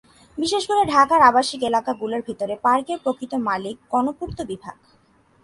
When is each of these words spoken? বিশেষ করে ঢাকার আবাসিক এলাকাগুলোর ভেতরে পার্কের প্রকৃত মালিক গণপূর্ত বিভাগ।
বিশেষ 0.37 0.63
করে 0.67 0.81
ঢাকার 0.85 1.21
আবাসিক 1.21 1.61
এলাকাগুলোর 1.63 2.21
ভেতরে 2.27 2.55
পার্কের 2.63 2.97
প্রকৃত 3.03 3.33
মালিক 3.47 3.75
গণপূর্ত 3.91 4.37
বিভাগ। 4.51 4.77